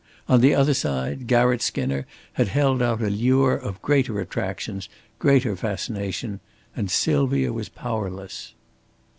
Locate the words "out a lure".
2.81-3.53